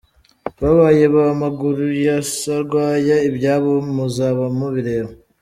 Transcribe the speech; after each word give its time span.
Babaye 0.61 1.03
ba 1.15 1.25
maguru 1.41 1.85
ya 2.05 2.17
sarwaya 2.37 3.15
ibyabo 3.29 3.71
muzaba 3.95 4.43
mubireba. 4.57 5.11